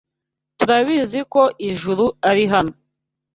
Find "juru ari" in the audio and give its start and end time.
1.79-2.43